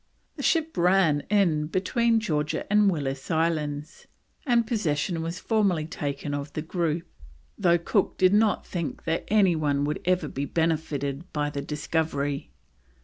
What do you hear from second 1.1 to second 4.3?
in between Georgia and Willis Islands,